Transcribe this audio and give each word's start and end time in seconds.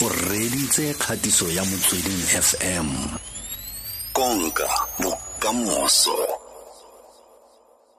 o 0.00 0.08
reditse 0.08 0.94
kgatiso 0.94 1.50
ya 1.50 1.64
motsweding 1.64 2.22
fm 2.46 2.86
konka 4.12 4.68
bokamoso. 5.00 6.16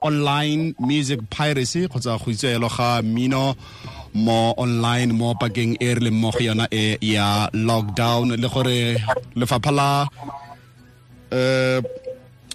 Online 0.02 0.74
music 0.78 1.20
piracy 1.30 1.88
kgotsa 1.88 2.18
go 2.18 2.30
itseelo 2.30 2.68
ga 2.68 3.02
mmino 3.02 3.54
mo 4.14 4.54
online 4.56 5.12
mo 5.12 5.34
pakeng 5.34 5.76
e 5.80 5.94
re 5.94 6.00
leng 6.00 6.16
mo 6.20 6.30
go 6.30 6.40
yona 6.40 6.66
e 6.70 6.96
ya 7.00 7.50
lockdown 7.52 8.32
le 8.36 8.48
gore 8.48 8.96
lefapha 9.36 9.70
la 9.70 10.08
um 11.32 11.84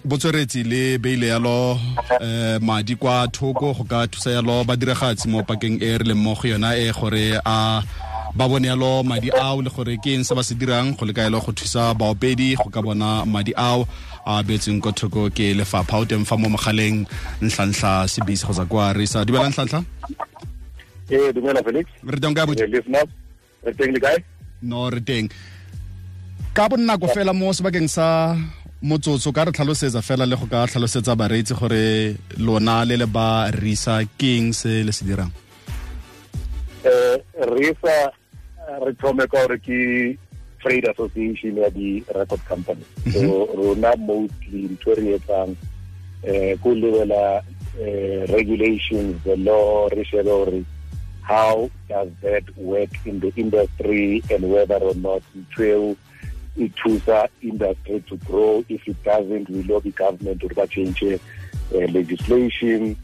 botsweretsi 0.06 0.64
le 0.64 0.98
beile 0.98 1.28
yalo 1.28 1.78
um 2.22 2.66
madi 2.66 2.96
kwa 2.96 3.28
thoko 3.28 3.74
go 3.74 3.84
ka 3.84 4.08
thusa 4.08 4.32
yalo 4.32 4.64
badiragatsi 4.64 5.28
mo 5.28 5.44
pakeng 5.44 5.78
e 5.82 5.98
re 5.98 6.06
leng 6.06 6.22
mo 6.24 6.34
go 6.34 6.48
yona 6.48 6.74
e 6.78 6.92
gore 6.92 7.38
a 7.46 7.84
ba 8.36 8.48
bone 8.50 8.68
yalo 8.68 9.04
madi 9.04 9.30
ao 9.32 9.62
le 9.62 9.70
gore 9.70 9.96
ke 10.04 10.12
eng 10.16 10.24
se 10.28 10.36
ba 10.36 10.44
se 10.44 10.54
dirang. 10.56 10.96
Go 10.98 11.06
leka 11.06 11.22
yalo 11.28 11.40
go 11.46 11.52
thusa 11.52 11.94
baopedi 12.00 12.56
go 12.60 12.70
ka 12.70 12.82
bona 12.82 13.26
madi 13.26 13.54
ao 13.56 13.88
a 14.26 14.44
beetsweng 14.44 14.82
ko 14.82 14.92
thoko 14.92 15.30
ke 15.30 15.54
lefapha 15.56 16.02
o 16.02 16.06
teng 16.06 16.26
fa 16.26 16.36
mo 16.38 16.50
mogaleng 16.50 17.06
ntlhantlha 17.42 18.08
sebisi 18.12 18.44
kgotsa 18.46 18.66
kwa 18.66 18.94
re 18.98 19.06
sa 19.06 19.24
dumela 19.26 19.50
ntlhantlha 19.50 19.82
Eh, 21.10 21.30
dumela 21.36 21.62
Felix. 21.64 21.86
re 22.04 22.18
teng 22.20 22.34
Eh, 22.38 23.06
re 23.66 23.74
teng 23.78 23.92
le 23.94 24.00
kae? 24.00 24.18
no 24.62 24.90
re 24.90 25.00
teng. 25.02 25.30
Ka 26.54 26.68
bonnako 26.70 27.08
fela 27.14 27.34
mo 27.34 27.54
sebakeng 27.54 27.88
sa 27.88 28.36
motsotso 28.82 29.30
ka 29.32 29.46
re 29.46 29.52
tlhalosetsa 29.52 30.02
fela 30.02 30.26
le 30.26 30.36
go 30.36 30.48
ka 30.50 30.66
tlhalosetsa 30.66 31.14
bareetsi 31.16 31.54
gore 31.54 32.18
lona 32.38 32.84
le 32.86 32.98
le 32.98 33.06
ba 33.06 33.48
risa 33.54 34.02
ke 34.18 34.30
eng 34.38 34.54
se 34.54 34.82
le 34.84 34.92
se 34.92 35.06
dirang? 35.06 35.30
Eh, 36.86 37.18
RISA 37.54 37.96
re 38.86 38.94
thome 38.94 39.28
ka 39.28 39.48
gore 39.48 39.58
ke 39.58 40.18
trade 40.60 40.88
association 40.90 41.58
ya 41.58 41.70
di 41.70 42.04
record 42.16 42.42
company. 42.46 42.86
So 43.14 43.46
rona 43.54 43.96
mostly 43.98 44.70
ntho 44.74 44.98
re 44.98 45.18
etsang 45.20 45.56
eh 46.24 46.56
go 46.58 46.74
lebela 46.74 47.44
eh, 47.80 48.26
regulations, 48.34 49.22
the 49.24 49.38
law, 49.38 49.88
re 49.90 50.04
shebe 50.04 50.26
gore 50.26 50.66
how 51.22 51.70
does 51.90 52.10
that 52.22 52.46
work 52.58 52.90
in 53.06 53.20
the 53.20 53.34
industry 53.36 54.22
and 54.30 54.50
whether 54.50 54.78
or 54.78 54.96
not 54.96 55.22
ntho 55.38 55.64
eo 55.66 55.98
e 56.58 56.70
thusa 56.70 57.28
industry 57.42 58.02
to 58.10 58.18
grow. 58.26 58.64
If 58.70 58.88
it 58.88 58.98
doesn't 59.04 59.50
we 59.50 59.64
lobby 59.64 59.92
government 59.92 60.42
gore 60.42 60.56
ba 60.56 60.68
change 60.68 61.04
uh, 61.04 61.18
legislation 61.94 62.98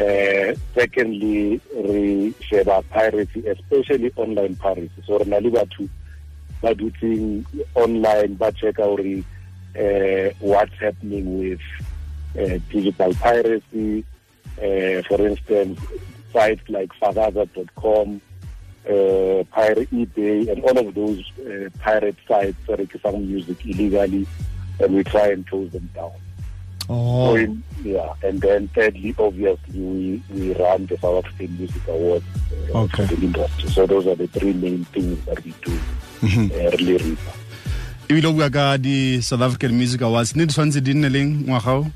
uh, 0.00 0.54
secondly 0.74 1.60
re 1.74 2.34
sheba 2.40 2.82
piracy 2.90 3.46
especially 3.46 4.12
online 4.16 4.56
piracy 4.56 5.02
so 5.06 5.18
re 5.18 5.24
na 5.24 5.38
le 5.38 5.50
batho 5.50 5.88
ba 6.62 6.74
online 7.74 8.34
ba 8.34 8.52
checka 8.52 8.84
gore 8.84 9.24
uh, 9.78 10.30
what's 10.40 10.74
happening 10.78 11.38
with 11.38 11.60
uh, 12.38 12.58
digital 12.70 13.12
piracy 13.14 14.04
uh, 14.58 15.02
for 15.08 15.20
instance 15.26 15.80
sites 16.32 16.68
like 16.68 16.90
fakaza.com 17.00 18.20
uh, 18.88 19.44
pirate 19.50 19.90
eBay 19.90 20.50
and 20.50 20.62
all 20.64 20.78
of 20.78 20.94
those 20.94 21.22
uh, 21.46 21.68
pirate 21.78 22.16
sites 22.26 22.56
that 22.66 22.80
are 23.04 23.12
music 23.12 23.64
illegally 23.66 24.26
and 24.80 24.94
we 24.94 25.04
try 25.04 25.28
and 25.28 25.46
close 25.46 25.70
them 25.70 25.88
down. 25.94 26.12
Oh 26.88 27.36
So 27.36 27.56
yeah, 27.82 28.14
and 28.22 28.40
then 28.40 28.68
thirdly, 28.68 29.14
obviously, 29.18 29.80
we, 29.80 30.22
we 30.30 30.54
run 30.54 30.86
the 30.86 30.96
South 30.98 31.24
African 31.24 31.58
Music 31.58 31.82
Awards 31.88 32.24
uh, 32.74 32.78
Okay. 32.86 33.06
for 33.06 33.14
the 33.16 33.26
industry. 33.26 33.68
So 33.70 33.86
those 33.86 34.06
are 34.06 34.14
the 34.14 34.26
three 34.28 34.52
main 34.52 34.84
things 34.94 35.18
that 35.26 35.42
we 35.44 35.52
do 35.62 35.72
uh, 36.22 36.70
really 36.78 36.98
RISA. 36.98 37.32
ebile 38.08 38.26
o 38.28 38.32
bua 38.32 38.50
ka 38.50 38.76
di 38.76 39.20
south 39.22 39.40
african 39.40 39.72
music 39.72 40.02
awards 40.04 40.36
ne 40.36 40.44
di 40.44 40.52
tshwanetse 40.52 40.80
di 40.84 40.92
nne 40.94 41.08
leng 41.08 41.30
ngwaga 41.48 41.72
o 41.80 41.86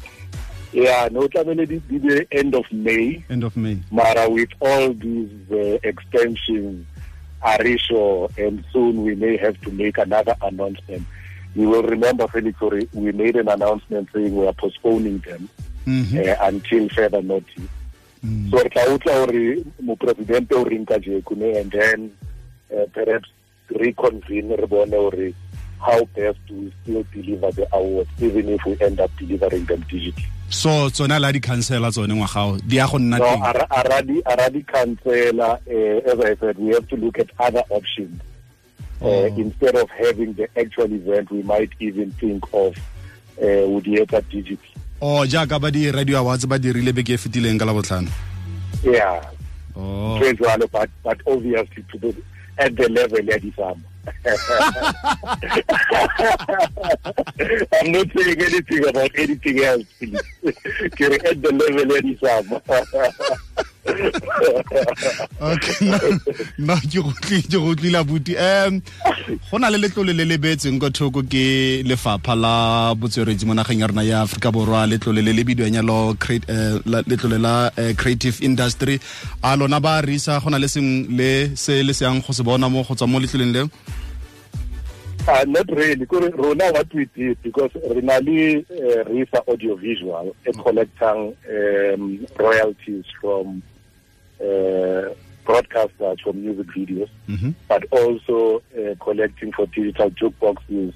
Yeah, 0.72 1.08
no, 1.12 1.28
tlamehile 1.28 1.66
di 1.66 1.98
the 1.98 2.26
end 2.32 2.54
of 2.54 2.64
May. 2.72 3.22
end 3.28 3.44
of 3.44 3.56
may 3.56 3.76
Mara 3.90 4.28
with 4.28 4.48
all 4.60 4.92
these 4.92 5.28
uh, 5.52 5.76
extensions, 5.84 6.84
Arisho, 7.44 8.28
and 8.38 8.64
soon 8.72 9.02
we 9.04 9.14
may 9.14 9.36
have 9.36 9.60
to 9.62 9.70
make 9.70 9.96
another 9.98 10.34
announcement. 10.42 11.04
You 11.56 11.70
will 11.70 11.82
remember, 11.82 12.28
Felix, 12.28 12.60
we 12.92 13.12
made 13.12 13.34
an 13.36 13.48
announcement 13.48 14.08
saying 14.12 14.36
we 14.36 14.46
are 14.46 14.52
postponing 14.52 15.18
them 15.24 15.48
Mhm. 15.86 16.12
uh, 16.20 16.36
until 16.44 16.88
further 16.90 17.22
notice. 17.22 17.70
Mm. 18.24 18.50
So 18.50 18.58
re 18.62 18.68
tla 18.68 18.82
utlwa 18.92 19.14
gore 19.26 19.64
mopresidente 19.82 20.52
o 20.54 20.64
reng 20.64 20.84
ka 20.86 20.98
jekune 20.98 21.56
and 21.60 21.70
then 21.72 22.10
uh, 22.74 22.84
perhaps 22.92 23.28
reconvene 23.70 24.50
re 24.58 24.66
bone 24.66 24.90
gore 24.90 25.32
how 25.80 26.04
best 26.16 26.38
do 26.48 26.54
we 26.54 26.72
still 26.82 27.04
deliver 27.14 27.50
the 27.52 27.66
awards 27.72 28.10
even 28.20 28.48
if 28.48 28.60
we 28.66 28.76
end 28.80 28.98
up 29.00 29.10
delivering 29.18 29.64
them 29.66 29.84
digitally. 29.88 30.26
so 30.48 30.88
tsone 30.90 31.18
la 31.20 31.30
di 31.32 31.40
cancela 31.40 31.90
tsone 31.90 32.14
ngwaga 32.14 32.40
o 32.42 32.58
di 32.66 32.76
ya 32.76 32.86
go 32.88 32.98
nna 32.98 33.18
teng 33.18 33.42
Ara- 33.42 33.68
Aradi 33.70 34.18
uh, 34.24 36.10
as 36.10 36.20
I 36.20 36.34
said, 36.40 36.58
we 36.58 36.72
have 36.74 36.86
to 36.88 36.96
look 36.96 37.18
at 37.18 37.28
other 37.38 37.62
options. 37.70 38.20
Uh, 39.00 39.04
Oh. 39.06 39.26
Instead 39.36 39.76
of 39.76 39.90
having 39.90 40.32
the 40.34 40.48
actual 40.58 40.90
event, 40.92 41.30
we 41.30 41.42
might 41.42 41.70
even 41.80 42.10
think 42.12 42.42
of 42.52 42.76
uh, 43.38 43.64
Udieta 43.68 44.22
Digital. 44.30 44.58
o 45.00 45.26
jaaka 45.26 45.60
ba 45.60 45.70
di 45.70 45.90
radio 45.90 46.18
awards 46.18 46.46
ba 46.48 46.58
dirile 46.58 46.92
beke 46.92 47.12
e 47.12 47.16
fetileng 47.20 47.58
ka 47.60 47.66
la 47.68 47.72
botlhano 47.76 48.08
Yeah, 48.82 49.20
oh 49.76 50.18
but, 50.72 50.88
but 51.04 51.18
obviously 51.26 51.84
to 51.92 51.98
the, 51.98 52.16
at 52.58 52.74
the 52.76 52.88
level 52.88 53.20
ya 53.20 53.36
disama. 53.36 53.84
I'm 57.82 57.92
not 57.92 58.06
saying 58.16 58.40
anything 58.40 58.88
about 58.88 59.10
anything 59.18 59.64
else, 59.64 59.84
please. 59.98 60.20
At 60.44 61.42
the 61.42 61.52
level 61.52 61.86
ya 61.92 62.00
disama. 62.00 62.60
okay 65.40 65.90
no 66.58 66.74
ke 66.76 66.98
go 67.02 67.12
tli- 67.24 67.42
ke 67.46 67.58
go 67.58 67.74
tlile 67.74 67.98
abuti. 68.02 68.34
Um 68.36 68.82
go 69.50 69.58
na 69.58 69.68
le 69.70 69.78
letlole 69.78 70.12
le 70.16 70.24
le 70.24 70.38
beetseng 70.38 70.80
ko 70.80 70.88
thoko 70.90 71.22
ke 71.22 71.82
lefapha 71.86 72.34
la 72.36 72.94
botsweretsi 72.94 73.46
mo 73.46 73.54
nageng 73.54 73.80
ya 73.80 73.86
rona 73.86 74.02
ya 74.04 74.22
aforika 74.22 74.52
borwa 74.52 74.86
letlole 74.86 75.22
le 75.24 75.32
le 75.32 75.44
bidiwang 75.44 76.16
create- 76.18 76.48
eh, 76.48 76.80
letlole 77.06 77.38
la 77.40 77.70
eh, 77.76 77.94
creative 77.94 78.40
industry. 78.42 78.98
A 79.42 79.56
lona 79.56 79.80
ba 79.80 80.02
risa 80.02 80.40
go 80.42 80.50
na 80.50 80.58
le 80.58 80.68
seng 80.68 81.06
le 81.16 81.54
se 81.56 81.82
le 81.82 81.92
seang 81.92 82.20
go 82.26 82.32
se 82.32 82.42
bona 82.42 82.68
mo 82.68 82.82
go 82.82 82.94
tswa 82.94 83.08
mo 83.08 83.18
letloleng 83.20 83.52
leo? 83.52 83.68
Uh, 85.28 85.44
not 85.48 85.68
really. 85.72 86.06
Kore 86.06 86.30
Rona 86.30 86.70
what 86.70 86.86
we 86.94 87.04
did 87.16 87.36
because 87.42 87.72
Renali 87.72 88.62
uh, 88.70 89.02
Risa 89.10 89.42
Audiovisual 89.48 90.36
uh, 90.46 90.62
collecting 90.62 91.36
um, 91.50 92.26
royalties 92.38 93.04
from 93.20 93.60
uh, 94.40 95.14
broadcasters 95.44 96.20
for 96.22 96.32
music 96.32 96.66
videos, 96.68 97.08
Mhm. 97.28 97.54
but 97.68 97.84
also 97.90 98.62
uh, 98.76 98.94
collecting 99.00 99.52
for 99.52 99.66
digital 99.66 100.10
jukeboxes. 100.10 100.92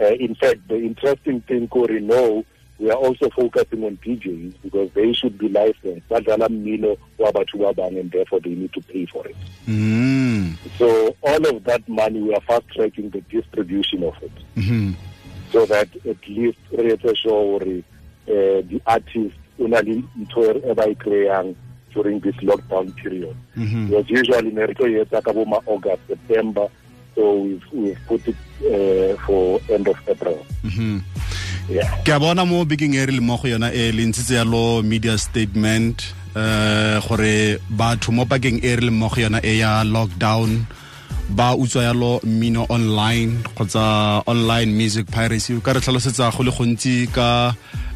Uh, 0.00 0.14
in 0.18 0.34
fact, 0.36 0.66
the 0.68 0.76
interesting 0.76 1.40
thing, 1.42 1.68
Corey, 1.68 2.00
no, 2.00 2.44
we 2.78 2.88
are 2.90 2.96
also 2.96 3.28
focusing 3.30 3.84
on 3.84 3.98
DJs 4.02 4.54
because 4.62 4.90
they 4.94 5.12
should 5.12 5.36
be 5.36 5.48
licensed. 5.48 6.08
Badala 6.08 6.48
Milo, 6.48 6.96
Wabatu 7.18 7.56
Wabang, 7.56 7.98
and 8.00 8.10
therefore 8.10 8.40
they 8.40 8.54
need 8.54 8.72
to 8.72 8.80
pay 8.80 9.04
for 9.06 9.26
it. 9.28 9.36
Mm. 9.68 10.56
So 10.78 11.14
all 11.22 11.46
of 11.56 11.64
that 11.64 11.86
money, 11.88 12.22
we 12.22 12.32
are 12.34 12.40
fast 12.42 12.62
tracking 12.74 13.10
the 13.10 13.20
distribution 13.22 14.04
of 14.04 14.14
it, 14.22 14.32
Mhm. 14.56 14.94
so 15.52 15.66
that 15.66 15.88
at 16.08 16.26
least 16.28 16.58
re 16.72 16.92
etse 16.92 17.14
sure 17.16 17.58
gore 17.58 17.82
uh, 18.28 18.62
the 18.70 18.80
artist 18.86 19.34
o 19.58 19.66
na 19.66 19.80
le 19.80 20.02
ntho 20.18 20.40
during 21.94 22.20
this 22.20 22.36
lockdown 22.42 22.94
period. 22.96 23.36
Mhm. 23.56 23.88
Because 23.88 24.08
usually 24.10 24.50
ne 24.50 24.66
re 24.66 24.74
tlo 24.74 24.86
e 24.86 25.00
etsa 25.02 25.22
ka 25.22 25.32
bo 25.32 25.44
ma 25.44 25.58
August, 25.66 26.02
September, 26.08 26.66
so 27.14 27.22
we've, 27.42 27.66
we've 27.72 28.00
put 28.06 28.22
it 28.28 28.36
uh, 28.64 29.16
for 29.26 29.60
end 29.68 29.88
of 29.88 29.98
April. 30.08 30.38
Mhm. 30.64 31.02
Yeah. 31.70 31.86
ke 32.02 32.10
a 32.10 32.18
bona 32.18 32.42
mo 32.42 32.64
bekeng 32.66 32.98
e 32.98 33.04
re 33.06 33.12
le 33.14 33.22
mo 33.22 33.36
go 33.38 33.46
yona 33.46 33.70
e 33.70 33.92
le 33.94 34.02
ntshitse 34.02 34.34
yalo 34.34 34.82
media 34.82 35.14
statement 35.14 36.02
eh 36.34 36.98
gore 37.06 37.62
batho 37.70 38.10
mo 38.10 38.26
pakeng 38.26 38.58
e 38.58 38.74
re 38.74 38.82
le 38.82 38.90
mo 38.90 39.06
go 39.06 39.22
yona 39.22 39.38
e 39.38 39.62
ya 39.62 39.84
lockdown 39.86 40.66
ba 41.30 41.54
utswa 41.54 41.86
yalo 41.86 42.18
mmino 42.26 42.66
online 42.68 43.38
kgotsa 43.54 44.22
online 44.26 44.74
music 44.74 45.06
piracy 45.14 45.54
o 45.54 45.60
ka 45.62 45.72
re 45.72 45.80
tlhalosetsa 45.80 46.34
go 46.34 46.42
le 46.42 46.50
gontsi 46.50 47.06
ka 47.06 47.54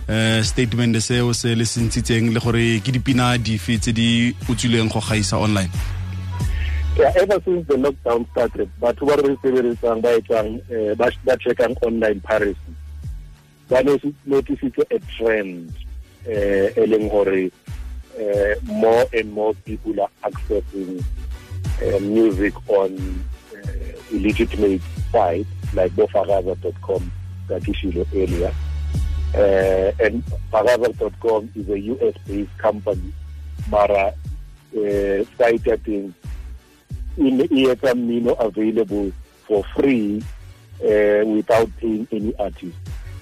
eh 0.08 0.42
statement 0.44 0.96
seo 1.00 1.32
se 1.32 1.54
le 1.54 1.64
le 2.32 2.40
gore 2.40 2.80
ke 2.84 2.92
dipina 2.92 3.38
dife 3.38 3.78
tse 3.80 3.92
di 3.92 4.34
go 4.92 5.00
gaisa 5.00 5.38
online 5.38 5.70
Yeah, 6.96 7.10
ever 7.16 7.42
since 7.44 7.66
the 7.66 7.74
lockdown 7.74 8.22
started, 8.30 8.70
ba 8.78 8.94
re 8.94 9.34
sebeletsang 9.42 9.98
ba 9.98 10.14
etsang 10.14 10.62
eh, 10.70 10.94
ba 10.94 11.10
checkang 11.42 11.74
online 11.82 12.20
piracy. 12.22 12.70
Ba 13.66 13.82
notice- 13.82 14.14
a 14.94 14.98
trend 15.10 15.74
eh 16.30 16.70
more 18.62 19.04
and 19.12 19.32
more 19.34 19.54
people 19.66 19.98
are 19.98 20.12
accessing 20.22 21.02
uh, 21.82 21.98
music 21.98 22.54
on 22.70 22.94
uh, 22.94 23.58
uh, 23.58 24.14
illegitimate 24.14 24.80
sites 25.10 25.50
like 25.74 25.90
bofakaza.com 25.98 27.10
that 27.48 27.62
ishilo 27.66 28.06
earlier. 28.14 28.54
Uh, 29.34 29.92
and 30.00 30.24
Fakaza.com 30.52 31.50
is 31.56 31.68
a 31.68 31.78
US-based 31.78 32.56
company, 32.58 33.12
Mara 33.68 34.14
uh, 34.76 35.24
that 35.38 35.80
is 35.86 36.12
in 37.16 37.38
the 37.38 37.48
ESM 37.48 38.40
available 38.40 39.12
for 39.46 39.64
free 39.76 40.22
uh, 40.82 41.24
without 41.26 41.68
paying 41.78 42.06
any 42.12 42.34
artist. 42.36 42.76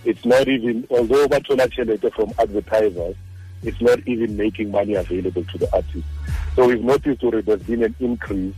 It's 0.04 0.24
not 0.24 0.48
even, 0.48 0.86
although 0.90 1.28
Batola 1.28 1.68
Chelete 1.68 2.12
from 2.12 2.32
advertisers, 2.38 3.16
it's 3.62 3.80
not 3.80 4.00
even 4.06 4.36
making 4.36 4.70
money 4.70 4.94
available 4.94 5.44
to 5.44 5.58
the 5.58 5.72
artists. 5.72 6.08
So 6.56 6.68
we've 6.68 6.82
noticed 6.82 7.20
that 7.20 7.44
there's 7.46 7.62
been 7.62 7.84
an 7.84 7.94
increase, 8.00 8.54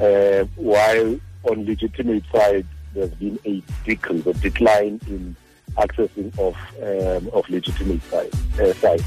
uh, 0.00 0.44
while 0.56 1.20
on 1.44 1.66
legitimate 1.66 2.24
side, 2.32 2.66
there's 2.94 3.10
been 3.14 3.38
a 3.44 3.62
decrease, 3.84 4.26
a 4.26 4.32
decline 4.34 5.00
in 5.06 5.36
accessing 5.76 6.36
of 6.38 6.56
um, 6.82 7.30
of 7.32 7.48
legitimate 7.48 8.02
side, 8.04 8.30
uh, 8.60 8.72
sites. 8.74 9.04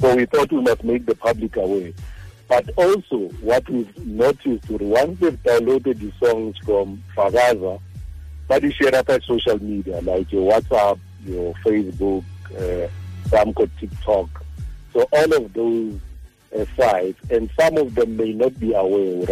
So 0.00 0.14
we 0.14 0.26
thought 0.26 0.52
we 0.52 0.60
must 0.60 0.84
make 0.84 1.06
the 1.06 1.14
public 1.14 1.56
aware. 1.56 1.92
But 2.48 2.68
also, 2.76 3.30
what 3.40 3.68
we've 3.70 4.06
noticed, 4.06 4.68
once 4.68 5.18
they've 5.20 5.42
downloaded 5.42 5.98
the 5.98 6.12
songs 6.24 6.56
from 6.64 7.02
Fakaza, 7.16 7.80
but 8.46 8.62
you 8.62 8.70
share 8.72 8.90
that 8.90 9.08
on 9.08 9.20
social 9.22 9.58
media, 9.62 10.00
like 10.02 10.30
your 10.30 10.52
WhatsApp, 10.52 10.98
your 11.24 11.54
Facebook, 11.64 12.24
uh, 12.58 12.88
got 13.30 13.68
TikTok. 13.80 14.44
So 14.92 15.08
all 15.10 15.36
of 15.36 15.52
those 15.54 15.98
uh, 16.56 16.64
sites, 16.76 17.18
and 17.30 17.50
some 17.58 17.78
of 17.78 17.94
them 17.94 18.16
may 18.16 18.32
not 18.32 18.58
be 18.60 18.74
aware, 18.74 19.26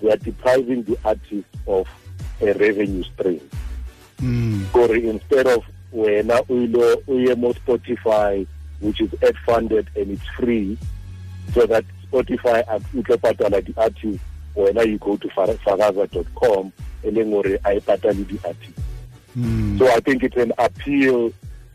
they 0.00 0.10
are 0.10 0.16
depriving 0.16 0.82
the 0.82 0.98
artist 1.04 1.46
of 1.66 1.88
a 2.40 2.52
revenue 2.54 3.02
stream. 3.04 3.40
Mm. 4.20 4.74
Or 4.74 4.94
instead 4.94 5.46
of 5.46 5.64
when 5.90 6.28
uye 6.28 7.36
mo 7.36 7.52
Spotify, 7.52 8.46
which 8.80 9.00
is 9.00 9.10
ad 9.22 9.36
funded 9.46 9.88
and 9.96 10.10
it's 10.10 10.26
free, 10.36 10.78
so 11.52 11.66
that 11.66 11.84
Spotify 12.10 12.64
utle 12.66 13.16
patala 13.16 13.64
the 13.64 13.80
artist, 13.80 14.20
when 14.54 14.76
you 14.88 14.98
go 14.98 15.16
to 15.16 15.28
fakaza.com, 15.28 16.72
and 17.04 17.16
then 17.16 17.58
I 17.64 17.78
patali 17.78 18.26
the 18.26 18.48
artist. 18.48 18.78
Mm. 19.36 19.78
So 19.78 19.88
I 19.90 20.00
think 20.00 20.22
it's 20.22 20.36
an 20.36 20.52
appeal 20.58 21.32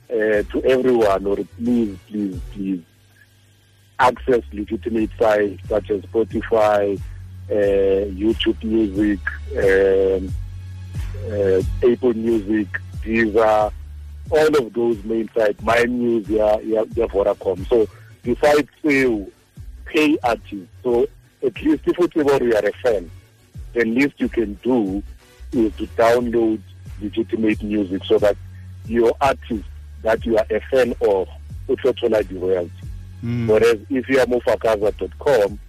uh, 0.10 0.44
to 0.44 0.62
everyone, 0.64 1.26
or 1.26 1.38
please, 1.58 1.98
please, 2.08 2.40
please 2.52 2.84
access 4.00 4.42
legitimate 4.54 5.10
sites 5.20 5.62
such 5.68 5.92
as 5.92 6.02
Spotify, 6.04 7.00
uh, 7.52 7.54
YouTube 7.54 8.64
Music, 8.64 9.20
um, 9.58 10.34
uh, 11.30 11.62
Apple 11.84 12.14
Music, 12.14 12.68
Deezer, 13.04 13.72
all 14.32 14.58
of 14.58 14.74
those 14.74 15.04
main 15.04 15.30
sites, 15.36 15.62
My 15.62 15.84
News, 15.84 16.28
yeah, 16.30 16.58
yeah, 16.60 16.84
yeah, 16.96 17.06
Vodacom. 17.08 17.68
So 17.68 17.88
besides 18.24 18.70
you 18.84 19.32
pay 19.86 20.18
artists, 20.24 20.68
so 20.84 21.08
at 21.44 21.62
least 21.62 21.84
if 21.86 21.98
you 22.16 22.56
are 22.56 22.66
a 22.66 22.72
fan, 22.84 23.10
the 23.74 23.86
least 23.86 24.16
you 24.18 24.30
can 24.30 24.54
do 24.56 25.02
is 25.52 25.76
to 25.78 25.88
download 25.88 26.60
legitimate 27.02 27.64
music 27.64 28.04
so 28.06 28.20
that 28.20 28.36
your 28.86 29.14
artist 29.22 29.64
that 30.02 30.26
you 30.26 30.38
are 30.38 30.46
a 30.50 30.60
fan 30.72 30.92
of 31.02 31.28
utothola 31.68 32.28
the 32.28 32.36
royalty. 32.36 32.72
Mm. 33.24 33.48
Whereas 33.48 33.80
if 33.90 34.08
you 34.10 34.20
are 34.20 34.26
mofakaza.com, 34.26 35.60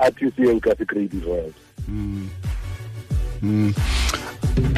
artist 0.00 0.38
will 0.38 0.60
get 0.60 0.78
the 0.78 0.86
credit 0.86 1.24
royalty. 1.24 1.54
Mm. 1.88 2.28
Mm. 3.42 3.93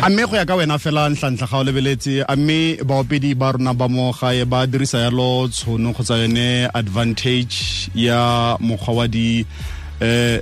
A 0.03 0.09
mme 0.11 0.27
go 0.27 0.37
ya 0.37 0.45
ka 0.45 0.57
wena 0.57 0.79
fela 0.79 1.09
ntlhantlha 1.11 1.47
ga 1.51 1.59
o 1.59 1.65
lebeletse 1.65 2.25
a 2.29 2.37
mme 2.37 2.77
baopedi 2.85 3.35
ba 3.35 3.53
rona 3.53 3.75
ba 3.75 3.89
mo 3.89 4.13
gae 4.13 4.45
ba 4.45 4.67
dirisa 4.67 4.99
yalo 5.05 5.49
tshono 5.49 5.93
kgotsa 5.93 6.17
yone 6.23 6.69
advantage 6.75 7.91
ya 7.95 8.57
mokgwa 8.61 8.95
wa 8.95 9.07
di 9.09 9.45
eh, 10.01 10.41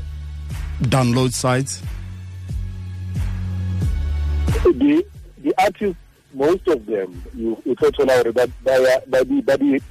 download 0.82 1.32
sites? 1.32 1.82
The 4.64 5.04
the 5.42 5.54
artists 5.58 5.98
most 6.34 6.66
of 6.68 6.84
them 6.86 7.22
you 7.34 7.56
tlo 7.78 7.90
thola 7.90 8.22
gore 8.22 8.32
ba 8.32 8.46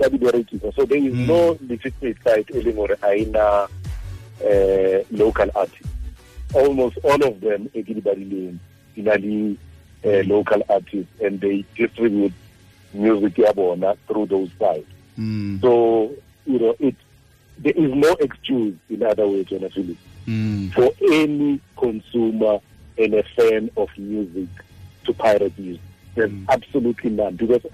di 0.10 0.18
berekisa. 0.19 0.74
So 0.75 0.86
there 0.86 0.98
is 1.00 1.13
Mm. 1.13 1.28
no 1.28 1.57
legitimate 1.68 2.18
site 2.24 2.50
e 2.56 2.62
leng 2.63 2.75
gore 2.75 2.96
a 3.04 3.12
ena 3.16 3.68
uh, 4.44 5.04
local 5.12 5.50
artists. 5.56 5.88
Almost 6.54 6.98
all 7.04 7.24
of 7.24 7.39
them 7.42 7.69
e 7.74 7.81
ke 7.84 7.96
di 7.96 8.01
badileng 8.01 8.60
na 8.98 9.16
uh, 10.06 10.24
local 10.28 10.62
artists 10.69 11.12
and 11.22 11.40
they 11.42 11.63
distribute 11.75 12.34
music 12.94 13.38
ya 13.38 13.51
through 14.07 14.25
those 14.28 14.50
sites 14.60 14.88
mm. 15.18 15.60
so 15.62 16.12
you 16.45 16.60
know 16.60 16.75
it 16.80 16.95
there 17.60 17.74
is 17.75 17.92
no 17.94 18.13
excuse 18.19 18.75
in 18.90 19.04
other 19.04 19.28
words 19.28 19.50
Philip 19.69 19.98
Mm. 20.28 20.72
for 20.74 20.90
any 21.12 21.60
consumer 21.75 22.60
and 22.98 23.13
a 23.13 23.24
fan 23.36 23.69
of 23.75 23.90
music 23.98 24.48
to 25.04 25.13
pirate 25.13 25.57
music. 25.60 25.81
There's 26.16 26.31
Mm. 26.31 26.46
absolutely 26.48 27.10
none. 27.10 27.36
Because 27.36 27.66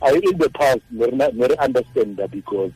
I, 0.00 0.10
in 0.12 0.38
the 0.38 0.48
past, 0.50 0.80
not, 0.92 1.34
never 1.34 1.54
understand 1.58 2.18
that 2.18 2.30
because 2.30 2.70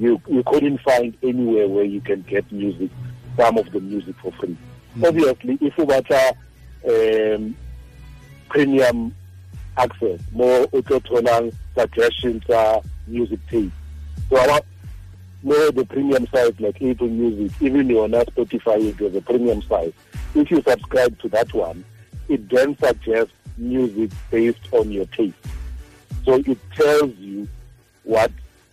you, 0.00 0.20
you 0.26 0.42
couldn't 0.42 0.80
find 0.80 1.16
anywhere 1.22 1.68
where 1.68 1.84
you 1.84 2.00
can 2.00 2.22
get 2.22 2.50
music, 2.50 2.90
some 3.36 3.56
of 3.56 3.70
the 3.70 3.78
music 3.80 4.16
for 4.20 4.32
free. 4.32 4.56
Mm. 4.98 5.06
Obviously, 5.06 5.58
if 5.60 5.78
you 5.78 5.84
a 6.10 6.34
um, 6.88 7.56
premium 8.48 9.14
access, 9.76 10.20
more 10.32 10.66
auto 10.72 11.00
suggestions, 11.74 12.48
uh, 12.50 12.80
music 13.06 13.40
tape. 13.48 13.72
So 14.28 14.60
more 15.42 15.72
the 15.72 15.84
premium 15.84 16.26
sites 16.28 16.60
like 16.60 16.80
Apple 16.82 17.08
Music, 17.08 17.50
even 17.60 17.90
on 17.96 18.12
Spotify, 18.12 18.96
there's 18.96 19.14
a 19.14 19.20
premium 19.20 19.62
site. 19.62 19.94
If 20.34 20.50
you 20.50 20.62
subscribe 20.62 21.18
to 21.20 21.28
that 21.30 21.52
one, 21.52 21.84
it 22.28 22.48
then 22.48 22.76
suggests 22.78 23.32
music 23.56 24.10
based 24.30 24.72
on 24.72 24.90
your 24.92 25.06
taste. 25.06 25.36
So 26.24 26.34
it 26.34 26.58
tells 26.72 27.14
you 27.16 27.48
what 28.04 28.30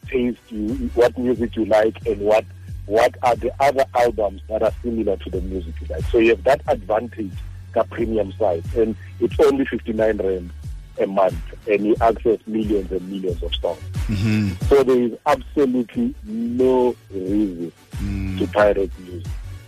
taste 0.08 0.40
you, 0.50 0.90
what 0.94 1.18
music 1.18 1.56
you 1.56 1.66
like, 1.66 2.06
and 2.06 2.20
what 2.22 2.46
what 2.86 3.16
are 3.22 3.36
the 3.36 3.52
other 3.62 3.86
albums 3.96 4.42
that 4.50 4.64
are 4.64 4.74
similar 4.82 5.16
to 5.18 5.30
the 5.30 5.42
music 5.42 5.76
you 5.82 5.88
like. 5.88 6.04
So 6.06 6.18
you 6.18 6.30
have 6.30 6.44
that 6.44 6.62
advantage, 6.68 7.32
that 7.74 7.90
premium 7.90 8.32
site, 8.34 8.64
and 8.76 8.96
it's 9.20 9.40
only 9.40 9.66
59 9.66 10.18
rand 10.18 10.52
a 11.00 11.08
month, 11.08 11.36
and 11.68 11.86
you 11.86 11.96
access 12.02 12.40
millions 12.48 12.92
and 12.92 13.10
millions 13.10 13.42
of 13.44 13.54
songs. 13.56 13.80
Mhm. 14.08 14.68
So 14.68 14.84
there 14.84 15.02
is 15.02 15.12
absolutely 15.26 16.14
no 16.26 16.96
reason 17.10 17.72
Mm. 18.04 18.38
to 18.40 18.48
pirate 18.48 18.92
music. 19.00 19.28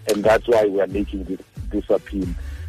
And 0.09 0.23
that's 0.23 0.47
why 0.47 0.65
we 0.65 0.79
are 0.81 0.87
making 0.87 1.23
this, 1.25 1.39
this 1.69 1.89
appeal. 1.89 2.27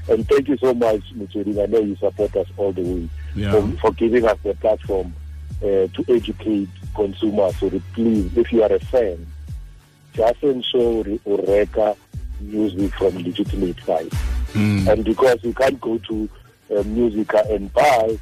And 0.09 0.29
thank 0.29 0.49
you 0.49 0.57
so 0.59 0.75
much, 0.75 1.01
Mutsuri. 1.17 1.61
I 1.63 1.67
know 1.67 1.81
you 1.81 1.97
support 1.97 2.35
us 2.37 2.47
all 2.57 2.73
the 2.73 2.83
way 2.83 3.09
Yeah. 3.35 3.53
for, 3.53 3.69
for 3.81 3.93
giving 3.93 4.25
us 4.25 4.37
the 4.43 4.55
platform 4.55 5.15
uh, 5.63 5.87
to 5.87 6.05
educate 6.09 6.69
consumers. 6.95 7.57
So 7.59 7.69
that 7.69 7.83
please, 7.95 8.37
if 8.37 8.53
you 8.53 8.63
are 8.65 8.73
a 8.73 8.79
fan, 8.81 9.25
just 10.15 10.43
ensure 10.43 11.07
you 11.07 11.21
reka 11.47 11.97
music 12.41 12.93
from 12.95 13.17
legitimate 13.23 13.79
sites. 13.87 14.17
Mm. 14.53 14.89
And 14.89 15.05
because 15.05 15.39
you 15.43 15.53
can't 15.55 15.81
go 15.81 15.99
to 15.99 16.29
uh, 16.77 16.83
Musica 16.85 17.45
and 17.51 17.73
buy, 17.73 18.19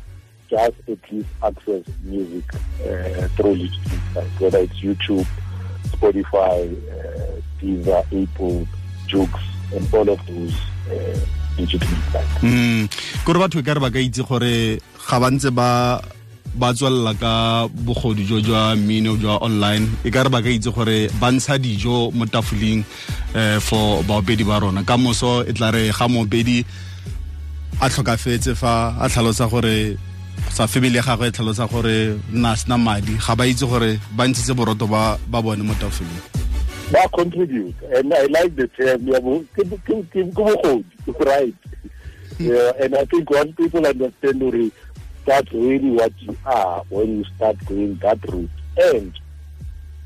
just 0.48 0.74
at 0.88 0.98
least 1.12 1.28
access 1.42 1.84
music 2.02 2.44
uh, 2.82 3.28
through 3.36 3.54
legitimate 3.54 4.02
sites, 4.14 4.40
whether 4.40 4.58
it's 4.58 4.80
YouTube, 4.80 5.26
Spotify, 5.94 6.66
uh, 6.90 7.40
Deezer, 7.62 8.02
Apple, 8.10 8.66
Joox, 9.06 9.30
and 9.74 9.94
all 9.94 10.08
of 10.08 10.18
those 10.26 10.54
uh, 10.90 11.18
legitimate 11.58 12.04
sites. 12.12 12.42
Mm. 12.42 12.88
kore 13.24 13.38
batho 13.38 13.58
e 13.60 13.62
ka 13.62 13.74
re 13.74 13.80
ba 13.80 13.90
ka 13.90 13.98
itse 13.98 14.22
gore 14.26 14.80
ga 15.06 15.20
bantse 15.20 15.50
ba 15.54 16.00
ba 16.54 16.72
tswelela 16.74 17.14
ka 17.14 17.68
bogodi 17.68 18.24
jo 18.26 18.40
jwa 18.40 18.76
mmino 18.76 19.16
jwa 19.16 19.38
online 19.42 19.86
e 20.04 20.10
ka 20.10 20.22
re 20.22 20.28
ba 20.30 20.42
ka 20.42 20.48
itse 20.50 20.70
gore 20.70 21.08
ba 21.20 21.30
ntsha 21.30 21.58
dijo 21.58 22.10
mo 22.10 22.26
tafoleng 22.26 22.84
um 23.34 23.60
for 23.60 24.02
baopedi 24.02 24.44
ba 24.44 24.58
rona 24.60 24.82
ka 24.82 24.96
moso 24.96 25.44
e 25.46 25.52
tla 25.52 25.70
re 25.70 25.90
ga 25.92 26.08
moopedi 26.08 26.64
a 27.80 27.88
tlhokafetse 27.88 28.54
fa 28.54 28.94
a 29.00 29.08
tlhalosa 29.08 29.46
gore 29.50 29.96
sa 30.50 30.66
family 30.66 30.96
ya 30.96 31.02
gagwe 31.02 31.28
e 31.28 31.30
tlhalosa 31.30 31.66
gore 31.70 32.18
nna 32.32 32.56
sena 32.56 32.78
madi 32.78 33.14
ga 33.14 33.34
ba 33.36 33.46
itse 33.46 33.66
gore 33.66 34.00
ba 34.16 34.26
ntshitse 34.26 34.54
boroto 34.54 34.86
ba 34.86 35.16
bone 35.42 35.62
mo 35.62 35.74
tafoleng 35.78 36.40
ba 36.90 37.06
contribute, 37.14 37.74
and 37.94 38.12
I 38.12 38.26
like 38.26 38.56
the 38.56 38.66
term. 38.74 39.04
bo- 39.06 39.44
ke- 39.54 40.02
ke 40.10 41.24
Right. 41.24 41.54
Yeah, 42.38 42.72
and 42.80 42.96
I 42.96 43.04
think 43.04 43.30
once 43.30 43.52
people 43.54 43.86
understand 43.86 44.42
already, 44.42 44.72
that's 45.30 45.52
really 45.52 45.90
what 45.90 46.12
you 46.20 46.36
are 46.44 46.82
when 46.88 47.18
you 47.18 47.24
start 47.36 47.56
going 47.66 47.94
that 47.96 48.18
route. 48.28 48.50
And 48.76 49.18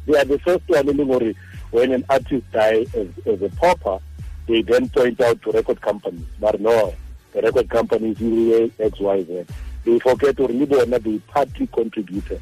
they 0.06 0.18
are 0.18 0.24
the 0.24 0.38
first 0.40 0.68
one 0.68 0.88
in 0.88 0.96
the 0.96 1.34
when 1.70 1.92
an 1.92 2.04
artist 2.08 2.44
dies 2.52 2.94
as, 2.94 3.08
as 3.26 3.42
a 3.42 3.48
pauper, 3.56 3.98
they 4.46 4.62
then 4.62 4.88
point 4.88 5.20
out 5.20 5.40
to 5.42 5.50
record 5.52 5.80
companies 5.80 6.26
but 6.40 6.60
no 6.60 6.94
the 7.32 7.42
record 7.42 7.68
companies 7.70 8.20
is 8.20 8.70
xyz 8.72 9.46
they 9.84 9.98
forget 9.98 10.38
or 10.40 10.48
le 10.48 10.66
bona 10.66 10.98
they 10.98 11.18
partly 11.28 11.66
contributed 11.68 12.40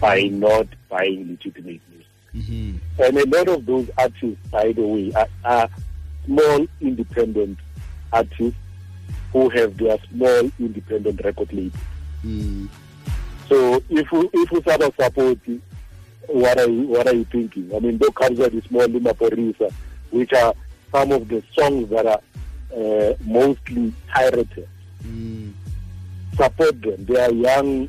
by 0.00 0.22
not 0.22 0.66
buying 0.88 1.28
legitimate 1.28 1.80
music 1.90 2.04
Mm 2.34 2.42
-hmm. 2.42 3.04
and 3.04 3.18
a 3.18 3.24
lot 3.36 3.48
of 3.48 3.64
those 3.66 3.88
artists 3.96 4.50
by 4.50 4.72
the 4.72 4.82
way 4.82 5.12
are, 5.14 5.30
are 5.44 5.68
small 6.26 6.66
independent 6.80 7.58
artists 8.12 8.60
who 9.32 9.48
have 9.50 9.76
their 9.76 9.98
small 10.10 10.50
independent 10.58 11.20
record 11.24 11.52
label 11.52 11.78
Mm. 12.24 12.68
so 13.48 13.80
if 13.88 14.10
we 14.10 14.28
if 14.32 14.50
we 14.50 14.60
start 14.60 14.82
support 15.00 15.38
what 16.28 16.58
are 16.60 16.68
you, 16.68 16.88
what 16.88 17.06
are 17.06 17.14
you 17.14 17.24
thinking? 17.24 17.70
I 17.74 17.78
mean, 17.78 17.98
though 17.98 18.10
comes 18.10 18.38
the 18.52 18.62
small 18.68 18.86
Limaporisa, 18.86 19.72
which 20.10 20.32
are 20.34 20.54
some 20.92 21.12
of 21.12 21.26
the 21.28 21.42
songs 21.54 21.88
that 21.88 22.06
are 22.06 22.20
uh, 22.76 23.14
mostly 23.24 23.92
pirated. 24.08 24.68
Mm. 25.04 25.52
Support 26.36 26.82
them. 26.82 27.04
They 27.06 27.18
are 27.18 27.32
young, 27.32 27.88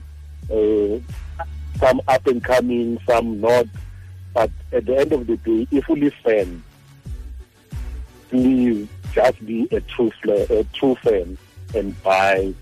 uh, 0.49 0.99
some 1.79 2.01
up 2.07 2.25
and 2.27 2.43
coming, 2.43 2.97
some 3.05 3.41
not. 3.41 3.67
But 4.33 4.51
at 4.71 4.85
the 4.85 4.97
end 4.97 5.11
of 5.11 5.27
the 5.27 5.37
day, 5.37 5.67
if 5.71 5.87
we 5.89 6.09
fans, 6.23 6.63
please 8.29 8.87
just 9.13 9.45
be 9.45 9.67
a 9.71 9.81
true 9.81 10.11
a 10.27 10.63
true 10.73 10.95
fan 10.95 11.37
and 11.75 12.03
buy 12.03 12.53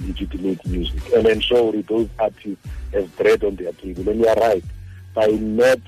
legitimate 0.00 0.64
music 0.66 1.00
and 1.14 1.26
ensure 1.26 1.72
those 1.82 2.08
artists 2.18 2.66
have 2.92 3.16
bread 3.16 3.42
on 3.44 3.56
their 3.56 3.72
table. 3.72 4.08
And 4.08 4.20
you 4.20 4.28
are 4.28 4.34
right 4.36 4.64
by 5.14 5.26
not 5.26 5.78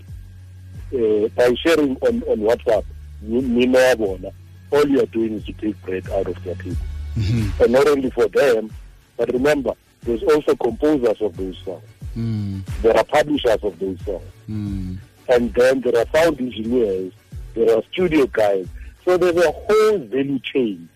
uh, 0.95 1.29
by 1.37 1.55
sharing 1.55 1.97
on 1.97 2.23
on 2.25 2.39
WhatsApp, 2.39 2.85
Nina 3.23 4.33
all 4.71 4.87
you 4.87 5.03
are 5.03 5.07
doing 5.07 5.35
is 5.35 5.45
to 5.45 5.53
take 5.55 5.81
bread 5.83 6.09
out 6.11 6.27
of 6.27 6.43
their 6.45 6.55
table. 6.57 6.77
Mm 7.17 7.23
-hmm. 7.23 7.63
And 7.63 7.73
not 7.73 7.89
only 7.89 8.11
for 8.11 8.29
them, 8.29 8.71
but 9.17 9.33
remember, 9.33 9.75
there's 10.05 10.23
also 10.23 10.55
composers 10.57 11.21
of 11.21 11.37
those 11.37 11.59
songs. 11.65 11.83
Mm. 12.17 12.63
There 12.83 12.97
are 12.97 13.05
publishers 13.05 13.63
of 13.63 13.79
those 13.79 13.99
songs. 14.05 14.31
Mm. 14.49 14.99
And 15.29 15.55
then 15.55 15.81
there 15.81 15.97
are 15.99 16.07
sound 16.13 16.41
engineers, 16.41 17.13
there 17.55 17.71
are 17.75 17.83
studio 17.93 18.27
guys. 18.27 18.67
So 19.05 19.17
there's 19.17 19.37
a 19.37 19.51
whole 19.53 19.99
value 19.99 20.39
chain. 20.41 20.89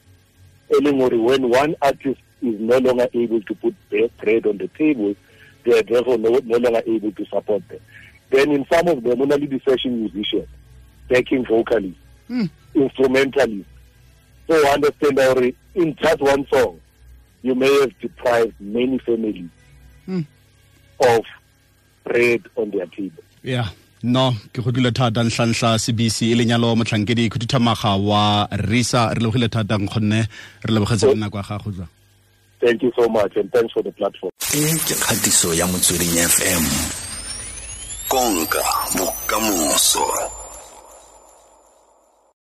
When 0.68 0.98
one 1.48 1.76
artist 1.82 2.20
is 2.42 2.60
no 2.60 2.78
longer 2.78 3.06
able 3.14 3.40
to 3.42 3.54
put 3.54 3.74
their 3.90 4.08
bread 4.20 4.46
on 4.46 4.58
the 4.58 4.68
table, 4.68 5.14
they 5.64 5.78
are 5.78 5.82
therefore 5.82 6.18
no, 6.18 6.30
no 6.44 6.58
longer 6.58 6.82
able 6.86 7.12
to 7.12 7.24
support 7.26 7.66
them. 7.68 7.80
Then 8.30 8.50
in 8.52 8.66
some 8.72 8.88
of 8.88 9.02
them, 9.02 9.20
only 9.20 9.46
the 9.46 9.60
session 9.68 10.00
musicians, 10.00 10.48
backing 11.08 11.44
vocalists, 11.46 11.98
Mm. 12.30 12.48
instrumentalists. 12.74 13.66
So 14.48 14.68
understand 14.72 15.18
already 15.18 15.54
in 15.74 15.94
just 15.96 16.20
one 16.20 16.46
song, 16.52 16.80
you 17.42 17.54
may 17.54 17.80
have 17.80 17.98
deprived 18.00 18.54
many 18.60 18.98
families 19.00 19.50
Mm. 20.08 20.24
of 21.00 21.24
bread 22.04 22.42
on 22.56 22.70
their 22.70 22.86
table. 22.86 23.22
yeah 23.42 23.68
no 24.02 24.34
ke 24.52 24.62
go 24.62 24.70
tlile 24.72 24.90
thata 24.92 25.22
nhlanhla 25.24 25.78
cbc 25.78 26.22
e 26.32 26.34
lenyalo 26.34 26.76
motlhankedi 26.76 27.30
khuduthamaga 27.30 27.96
wa 28.02 28.48
risa. 28.50 29.14
Re 29.14 29.20
lebogile 29.20 29.48
thata 29.48 29.78
nkgonne 29.78 30.20
re 30.66 30.74
lebogetse 30.74 31.06
le 31.14 31.30
kwa 31.30 31.40
ya 31.40 31.46
gago 31.48 31.70
jwa. 31.70 31.86
Thank 32.60 32.82
you 32.82 32.92
so 32.96 33.08
much 33.08 33.36
and 33.36 33.50
thanks 33.52 33.72
for 33.72 33.82
the 33.82 33.92
platform. 33.92 34.30
e 34.54 34.78
ke 34.86 34.94
kgatiso 34.94 35.54
ya 35.54 35.66
motsweding 35.66 36.12
fm 36.28 36.64
konka 38.08 38.62
bokamoso 38.96 40.04